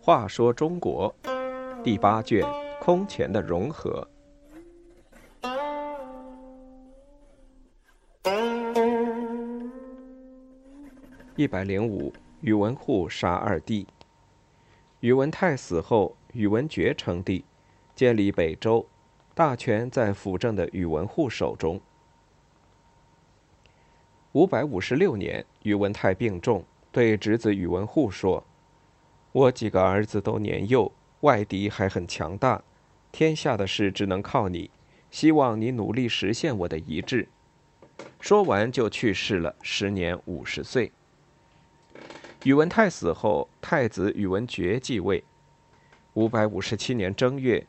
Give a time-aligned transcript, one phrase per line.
[0.00, 1.14] 话说中国
[1.84, 2.42] 第八卷
[2.80, 4.08] 空前的融合。
[11.36, 12.10] 一百零五，
[12.40, 13.86] 宇文护杀二弟。
[15.00, 17.44] 宇文泰死后，宇文觉称帝，
[17.94, 18.86] 建立北周，
[19.34, 21.78] 大权在辅政的宇文护手中。
[24.32, 26.62] 五百五十六年，宇文泰病重，
[26.92, 28.44] 对侄子宇文护说。
[29.32, 32.62] 我几个儿子都年幼，外敌还很强大，
[33.10, 34.70] 天下的事只能靠你。
[35.10, 37.26] 希望你努力实现我的遗志。
[38.20, 40.92] 说完就去世了，时年五十岁。
[42.44, 45.24] 宇文泰死后，太子宇文觉继位。
[46.12, 47.66] 五百五十七年正月，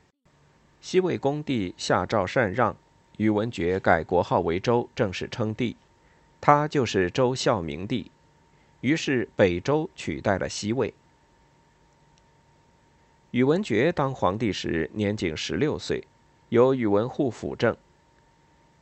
[0.81, 2.75] 西魏恭帝下诏禅让，
[3.15, 5.77] 宇文觉改国号为周，正式称帝。
[6.41, 8.11] 他就是周孝明帝。
[8.81, 10.93] 于是北周取代了西魏。
[13.31, 16.03] 宇文觉当皇帝时年仅十六岁，
[16.49, 17.75] 由宇文护辅政。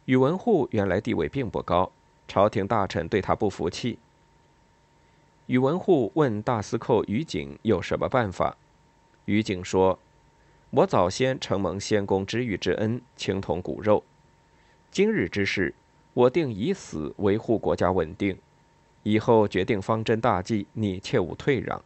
[0.06, 1.92] 宇文护原来地位并不高，
[2.28, 4.00] 朝廷大臣对他不服气。
[5.48, 8.56] 宇文护问大司寇于景有什么办法，
[9.26, 9.98] 于景说
[10.72, 14.04] ：“我早先承蒙先公知遇之恩，情同骨肉。
[14.92, 15.74] 今日之事，
[16.18, 18.36] 我定以死维护国家稳定。
[19.04, 21.84] 以后决定方针大计，你切勿退让。”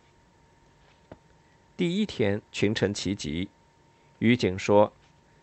[1.76, 3.50] 第一天，群臣齐集。
[4.20, 4.94] 于景说：“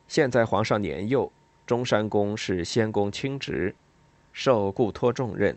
[0.09, 1.31] 现在皇上年幼，
[1.67, 3.75] 中山公是先公亲侄，
[4.33, 5.55] 受故托重任，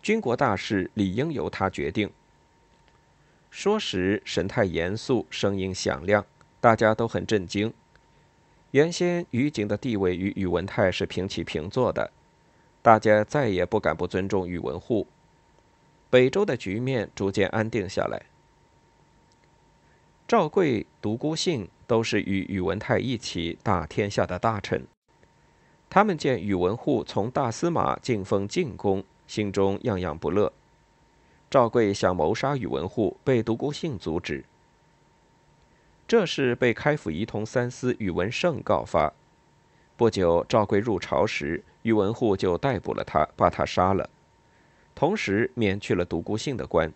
[0.00, 2.10] 军国大事理应由他决定。”
[3.50, 6.24] 说时神态严肃，声音响亮，
[6.58, 7.74] 大家都很震惊。
[8.70, 12.10] 原先于景的地位与宇文泰是平起平坐的，
[12.82, 15.06] 大家再也不敢不尊重宇文护。
[16.10, 18.20] 北周的局面逐渐安定下来。
[20.28, 24.86] 赵贵、独孤信都是与宇文泰一起打天下的大臣。
[25.88, 30.52] 他们见宇文护从大司马晋封晋公，心中样样不乐。
[31.50, 34.44] 赵贵想谋杀宇文护，被独孤信阻止。
[36.08, 39.12] 这事被开府仪同三司宇文胜告发。
[39.96, 44.08] 不久，赵贵入朝时，宇文护就逮捕了他，把他杀了，
[44.94, 46.92] 同时免去了独孤信的官。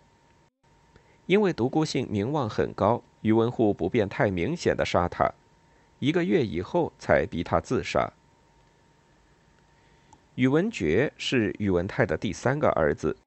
[1.25, 3.03] 因为独孤信名望很高。
[3.21, 5.29] 宇文护不便太明显的杀他，
[5.99, 8.13] 一个月以后才逼他自杀。
[10.35, 13.17] 宇文觉是宇文泰的第三个儿子，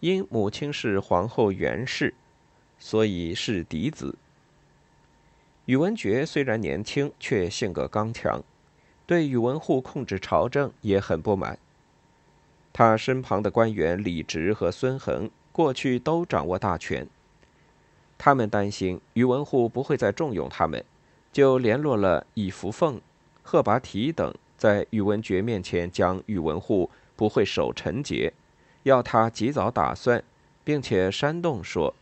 [0.00, 2.12] 因母亲是皇后袁氏，
[2.78, 4.18] 所以是嫡子。
[5.64, 8.42] 宇文觉虽然年轻，却性格刚强，
[9.10, 11.58] 对宇文护控制朝政也很不满。
[12.72, 17.08] 他身旁的官员李直和孙恒过去都掌握大权。
[18.16, 20.84] 他们担心宇文护不会再重用他们，
[21.32, 23.00] 就联络了以福凤、
[23.42, 28.32] 贺拔提等，在宇文觉面前讲宇文护不会守臣节，
[28.84, 30.22] 要他及早打算，
[30.62, 31.92] 并且煽动说：“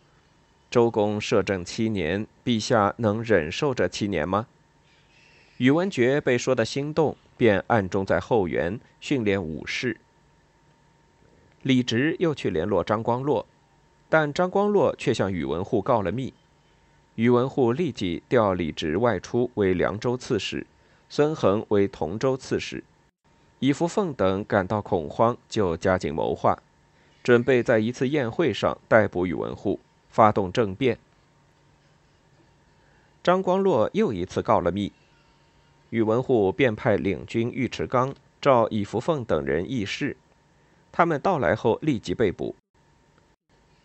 [0.71, 4.47] 周公摄政七年，陛下能忍受这七年吗？”
[5.59, 10.01] 宇文觉被说的心动，便暗中在后园训练武士。
[11.63, 13.47] 李直又去联络张光洛。
[14.11, 16.33] 但张光洛却向宇文护告了密，
[17.17, 20.67] 宇文护立即调李直外出为凉州刺史，
[21.11, 22.83] 孙恒为同州刺史，
[23.59, 26.59] 以福凤等感到恐慌，就加紧谋划，
[27.23, 30.99] 准备在一次宴会上逮捕宇文护，发动政变。
[33.23, 34.91] 张光洛又一次告了密，
[35.91, 40.17] 宇文护便派领军尉迟纲召以福凤等人议事，
[40.93, 42.55] 他们到来后立即被捕。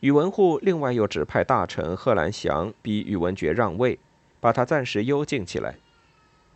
[0.01, 3.97] 宇文护另外又指派大臣贺兰祥逼宇文觉让位，
[4.41, 5.75] 把他暂时幽禁起来。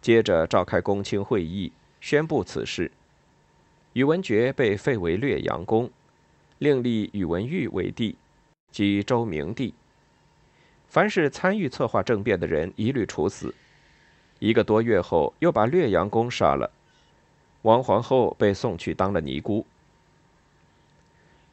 [0.02, 1.72] 接着召开公卿会议，
[2.02, 2.92] 宣布此事。
[3.94, 5.90] 宇文觉被废为略阳公，
[6.60, 8.18] 另立宇文毓为帝，
[8.70, 9.74] 即周明帝。
[10.88, 13.56] 凡是参与策划政变的人，一律处死。
[14.40, 16.72] 一个多月后，又把略阳公杀了。
[17.64, 19.66] 王皇后被送去当了尼姑。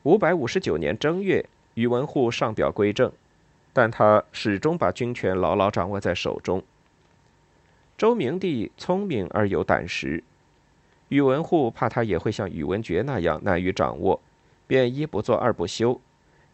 [0.03, 1.45] 五百五十九年正月。
[1.75, 3.11] 宇文护上表归政，
[3.73, 6.63] 但他始终把军权牢牢掌握在手中。
[7.99, 10.23] 周明帝聪明而有胆识，
[11.09, 14.21] 宇文护怕他也会像宇文觉那样难于掌握，
[14.69, 16.01] 便一不做二不休，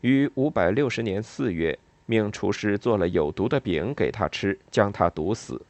[0.00, 5.60] 于五百六十年四月命厨师做了有毒的饼给他吃，将他毒死。